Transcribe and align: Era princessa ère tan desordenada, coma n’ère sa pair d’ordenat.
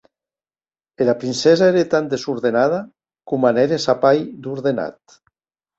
Era 1.05 1.15
princessa 1.25 1.67
ère 1.73 1.79
tan 1.93 2.09
desordenada, 2.15 2.81
coma 3.31 3.53
n’ère 3.55 3.79
sa 3.87 3.95
pair 4.03 4.23
d’ordenat. 4.45 4.97